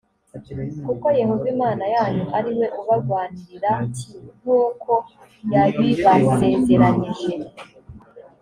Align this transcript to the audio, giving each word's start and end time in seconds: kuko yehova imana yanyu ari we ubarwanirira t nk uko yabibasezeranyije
kuko 0.85 1.05
yehova 1.19 1.45
imana 1.55 1.83
yanyu 1.95 2.25
ari 2.37 2.51
we 2.57 2.65
ubarwanirira 2.79 3.71
t 3.95 3.97
nk 4.39 4.45
uko 4.61 4.91
yabibasezeranyije 5.53 7.33